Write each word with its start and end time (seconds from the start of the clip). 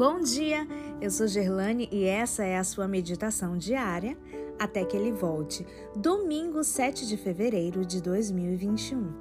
Bom 0.00 0.20
dia, 0.20 0.66
eu 0.98 1.10
sou 1.10 1.26
Gerlane 1.28 1.86
e 1.92 2.04
essa 2.04 2.42
é 2.42 2.56
a 2.56 2.64
sua 2.64 2.88
meditação 2.88 3.58
diária 3.58 4.16
até 4.58 4.82
que 4.82 4.96
ele 4.96 5.12
volte. 5.12 5.66
Domingo 5.94 6.64
7 6.64 7.06
de 7.06 7.18
fevereiro 7.18 7.84
de 7.84 8.00
2021. 8.00 9.12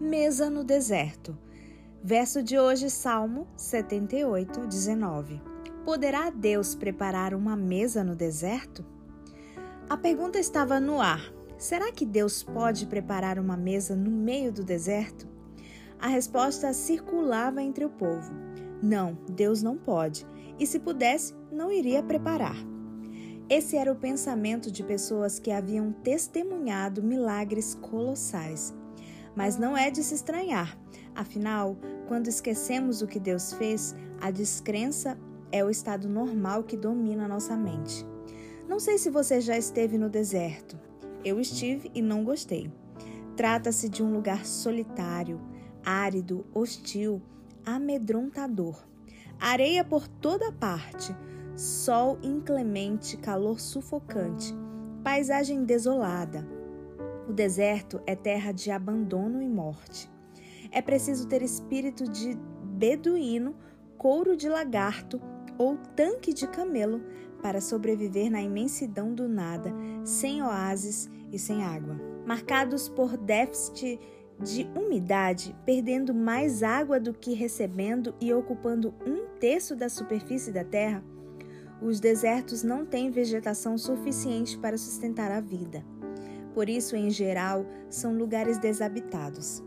Mesa 0.00 0.48
no 0.48 0.64
deserto. 0.64 1.36
Verso 2.02 2.42
de 2.42 2.58
hoje, 2.58 2.88
Salmo 2.88 3.46
78, 3.54 4.60
19. 4.66 5.42
Poderá 5.84 6.30
Deus 6.30 6.74
preparar 6.74 7.34
uma 7.34 7.54
mesa 7.54 8.02
no 8.02 8.16
deserto? 8.16 8.82
A 9.90 9.96
pergunta 9.98 10.38
estava 10.38 10.80
no 10.80 11.02
ar. 11.02 11.20
Será 11.58 11.92
que 11.92 12.06
Deus 12.06 12.42
pode 12.42 12.86
preparar 12.86 13.38
uma 13.38 13.58
mesa 13.58 13.94
no 13.94 14.10
meio 14.10 14.50
do 14.50 14.64
deserto? 14.64 15.28
A 16.00 16.08
resposta 16.08 16.72
circulava 16.72 17.62
entre 17.62 17.84
o 17.84 17.90
povo. 17.90 18.43
Não, 18.84 19.16
Deus 19.30 19.62
não 19.62 19.78
pode. 19.78 20.26
E 20.58 20.66
se 20.66 20.78
pudesse, 20.78 21.34
não 21.50 21.72
iria 21.72 22.02
preparar. 22.02 22.54
Esse 23.48 23.78
era 23.78 23.90
o 23.90 23.96
pensamento 23.96 24.70
de 24.70 24.84
pessoas 24.84 25.38
que 25.38 25.50
haviam 25.50 25.90
testemunhado 25.90 27.02
milagres 27.02 27.74
colossais. 27.74 28.74
Mas 29.34 29.56
não 29.56 29.74
é 29.74 29.90
de 29.90 30.04
se 30.04 30.14
estranhar. 30.14 30.78
Afinal, 31.14 31.78
quando 32.08 32.28
esquecemos 32.28 33.00
o 33.00 33.06
que 33.06 33.18
Deus 33.18 33.54
fez, 33.54 33.96
a 34.20 34.30
descrença 34.30 35.18
é 35.50 35.64
o 35.64 35.70
estado 35.70 36.06
normal 36.06 36.62
que 36.62 36.76
domina 36.76 37.26
nossa 37.26 37.56
mente. 37.56 38.06
Não 38.68 38.78
sei 38.78 38.98
se 38.98 39.08
você 39.08 39.40
já 39.40 39.56
esteve 39.56 39.96
no 39.96 40.10
deserto. 40.10 40.78
Eu 41.24 41.40
estive 41.40 41.90
e 41.94 42.02
não 42.02 42.22
gostei. 42.22 42.70
Trata-se 43.34 43.88
de 43.88 44.02
um 44.02 44.12
lugar 44.12 44.44
solitário, 44.44 45.40
árido, 45.82 46.44
hostil, 46.52 47.22
amedrontador. 47.64 48.84
Areia 49.40 49.84
por 49.84 50.06
toda 50.06 50.52
parte, 50.52 51.14
sol 51.56 52.18
inclemente, 52.22 53.16
calor 53.16 53.60
sufocante, 53.60 54.54
paisagem 55.02 55.64
desolada. 55.64 56.46
O 57.28 57.32
deserto 57.32 58.00
é 58.06 58.14
terra 58.14 58.52
de 58.52 58.70
abandono 58.70 59.42
e 59.42 59.48
morte. 59.48 60.10
É 60.70 60.82
preciso 60.82 61.26
ter 61.26 61.42
espírito 61.42 62.04
de 62.04 62.36
beduíno, 62.62 63.54
couro 63.96 64.36
de 64.36 64.48
lagarto 64.48 65.20
ou 65.56 65.76
tanque 65.94 66.32
de 66.32 66.46
camelo 66.48 67.00
para 67.40 67.60
sobreviver 67.60 68.30
na 68.30 68.40
imensidão 68.40 69.14
do 69.14 69.28
nada, 69.28 69.72
sem 70.04 70.42
oásis 70.42 71.10
e 71.30 71.38
sem 71.38 71.62
água. 71.62 72.00
Marcados 72.26 72.88
por 72.88 73.16
déficit 73.16 74.00
de 74.42 74.68
umidade, 74.74 75.54
perdendo 75.64 76.12
mais 76.12 76.62
água 76.62 76.98
do 76.98 77.14
que 77.14 77.34
recebendo 77.34 78.14
e 78.20 78.32
ocupando 78.32 78.94
um 79.06 79.26
terço 79.38 79.76
da 79.76 79.88
superfície 79.88 80.50
da 80.50 80.64
Terra, 80.64 81.02
os 81.80 82.00
desertos 82.00 82.62
não 82.62 82.84
têm 82.84 83.10
vegetação 83.10 83.76
suficiente 83.76 84.58
para 84.58 84.78
sustentar 84.78 85.30
a 85.30 85.40
vida. 85.40 85.84
Por 86.54 86.68
isso, 86.68 86.96
em 86.96 87.10
geral, 87.10 87.66
são 87.90 88.16
lugares 88.16 88.58
desabitados. 88.58 89.62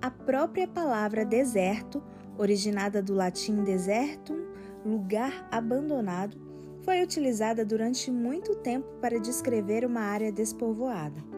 A 0.00 0.10
própria 0.10 0.68
palavra 0.68 1.24
deserto, 1.24 2.02
originada 2.38 3.02
do 3.02 3.14
latim 3.14 3.64
desertum, 3.64 4.46
lugar 4.84 5.48
abandonado, 5.50 6.36
foi 6.82 7.02
utilizada 7.02 7.64
durante 7.64 8.10
muito 8.12 8.54
tempo 8.54 8.86
para 9.00 9.18
descrever 9.18 9.84
uma 9.84 10.02
área 10.02 10.30
despovoada. 10.30 11.35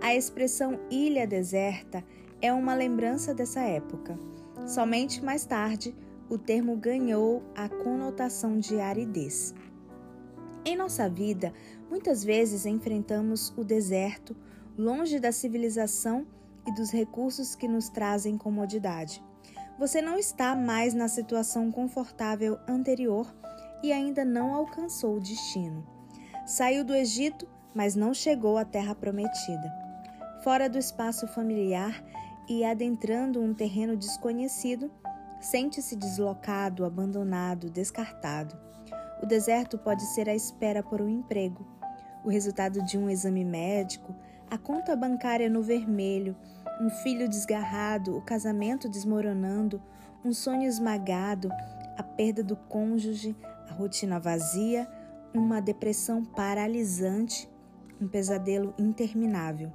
A 0.00 0.14
expressão 0.14 0.78
ilha 0.90 1.26
deserta 1.26 2.04
é 2.40 2.52
uma 2.52 2.72
lembrança 2.72 3.34
dessa 3.34 3.60
época. 3.60 4.16
Somente 4.64 5.22
mais 5.22 5.44
tarde, 5.44 5.94
o 6.30 6.38
termo 6.38 6.76
ganhou 6.76 7.42
a 7.56 7.68
conotação 7.68 8.60
de 8.60 8.78
aridez. 8.78 9.52
Em 10.64 10.76
nossa 10.76 11.08
vida, 11.08 11.52
muitas 11.90 12.22
vezes 12.22 12.64
enfrentamos 12.64 13.52
o 13.56 13.64
deserto, 13.64 14.36
longe 14.78 15.18
da 15.18 15.32
civilização 15.32 16.24
e 16.64 16.72
dos 16.72 16.92
recursos 16.92 17.56
que 17.56 17.66
nos 17.66 17.88
trazem 17.88 18.38
comodidade. 18.38 19.22
Você 19.80 20.00
não 20.00 20.16
está 20.16 20.54
mais 20.54 20.94
na 20.94 21.08
situação 21.08 21.72
confortável 21.72 22.56
anterior 22.68 23.26
e 23.82 23.92
ainda 23.92 24.24
não 24.24 24.54
alcançou 24.54 25.16
o 25.16 25.20
destino. 25.20 25.84
Saiu 26.46 26.84
do 26.84 26.94
Egito, 26.94 27.48
mas 27.74 27.96
não 27.96 28.14
chegou 28.14 28.56
à 28.56 28.64
terra 28.64 28.94
prometida 28.94 29.87
fora 30.48 30.66
do 30.66 30.78
espaço 30.78 31.26
familiar 31.26 32.02
e 32.48 32.64
adentrando 32.64 33.38
um 33.38 33.52
terreno 33.52 33.94
desconhecido, 33.94 34.90
sente-se 35.38 35.94
deslocado, 35.94 36.86
abandonado, 36.86 37.68
descartado. 37.68 38.58
O 39.22 39.26
deserto 39.26 39.76
pode 39.76 40.00
ser 40.14 40.26
a 40.26 40.34
espera 40.34 40.82
por 40.82 41.02
um 41.02 41.08
emprego, 41.10 41.66
o 42.24 42.30
resultado 42.30 42.82
de 42.82 42.96
um 42.96 43.10
exame 43.10 43.44
médico, 43.44 44.16
a 44.50 44.56
conta 44.56 44.96
bancária 44.96 45.50
no 45.50 45.62
vermelho, 45.62 46.34
um 46.80 46.88
filho 46.88 47.28
desgarrado, 47.28 48.16
o 48.16 48.22
casamento 48.22 48.88
desmoronando, 48.88 49.82
um 50.24 50.32
sonho 50.32 50.66
esmagado, 50.66 51.50
a 51.94 52.02
perda 52.02 52.42
do 52.42 52.56
cônjuge, 52.56 53.36
a 53.68 53.74
rotina 53.74 54.18
vazia, 54.18 54.88
uma 55.34 55.60
depressão 55.60 56.24
paralisante, 56.24 57.46
um 58.00 58.08
pesadelo 58.08 58.72
interminável. 58.78 59.70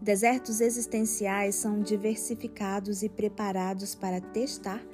Desertos 0.00 0.60
existenciais 0.60 1.54
são 1.54 1.80
diversificados 1.80 3.02
e 3.02 3.08
preparados 3.08 3.94
para 3.94 4.20
testar 4.20 4.84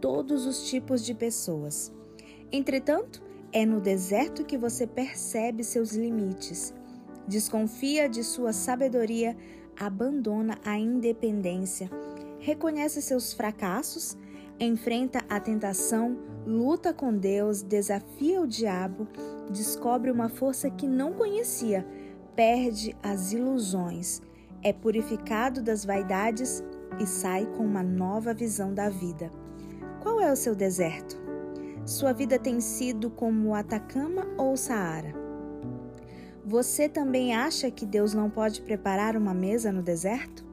todos 0.00 0.46
os 0.46 0.68
tipos 0.68 1.04
de 1.04 1.14
pessoas. 1.14 1.92
Entretanto, 2.50 3.22
é 3.52 3.64
no 3.64 3.80
deserto 3.80 4.44
que 4.44 4.58
você 4.58 4.86
percebe 4.86 5.62
seus 5.62 5.92
limites, 5.92 6.74
desconfia 7.26 8.08
de 8.08 8.22
sua 8.24 8.52
sabedoria, 8.52 9.36
abandona 9.78 10.58
a 10.64 10.76
independência, 10.76 11.88
reconhece 12.40 13.00
seus 13.00 13.32
fracassos, 13.32 14.18
enfrenta 14.58 15.24
a 15.28 15.38
tentação, 15.38 16.18
luta 16.44 16.92
com 16.92 17.16
Deus, 17.16 17.62
desafia 17.62 18.40
o 18.40 18.46
diabo, 18.46 19.06
descobre 19.50 20.10
uma 20.10 20.28
força 20.28 20.68
que 20.68 20.86
não 20.86 21.12
conhecia, 21.12 21.86
perde 22.34 22.94
as 23.02 23.32
ilusões 23.32 24.20
é 24.62 24.72
purificado 24.72 25.62
das 25.62 25.84
vaidades 25.84 26.62
e 26.98 27.06
sai 27.06 27.46
com 27.46 27.64
uma 27.64 27.82
nova 27.82 28.34
visão 28.34 28.74
da 28.74 28.88
vida. 28.88 29.30
Qual 30.00 30.20
é 30.20 30.32
o 30.32 30.36
seu 30.36 30.54
deserto? 30.54 31.20
Sua 31.84 32.12
vida 32.12 32.38
tem 32.38 32.60
sido 32.60 33.10
como 33.10 33.54
Atacama 33.54 34.26
ou 34.36 34.56
Saara? 34.56 35.14
Você 36.44 36.88
também 36.88 37.34
acha 37.34 37.70
que 37.70 37.86
Deus 37.86 38.14
não 38.14 38.30
pode 38.30 38.62
preparar 38.62 39.16
uma 39.16 39.34
mesa 39.34 39.70
no 39.70 39.82
deserto? 39.82 40.44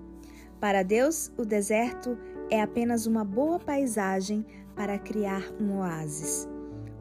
Para 0.60 0.84
Deus, 0.84 1.32
o 1.38 1.46
deserto 1.46 2.18
é 2.50 2.62
apenas 2.62 3.06
uma 3.06 3.24
boa 3.24 3.60
paisagem 3.60 4.46
para 4.76 5.00
criar 5.00 5.44
um 5.60 5.80
oásis. 5.80 6.48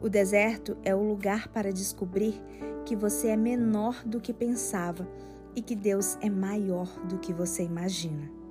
O 0.01 0.09
deserto 0.09 0.77
é 0.83 0.95
o 0.95 1.03
lugar 1.03 1.47
para 1.49 1.71
descobrir 1.71 2.41
que 2.85 2.95
você 2.95 3.29
é 3.29 3.37
menor 3.37 4.03
do 4.05 4.21
que 4.21 4.33
pensava 4.33 5.07
e 5.55 5.61
que 5.61 5.75
Deus 5.75 6.17
é 6.21 6.29
maior 6.29 6.87
do 7.05 7.17
que 7.17 7.33
você 7.33 7.63
imagina. 7.63 8.44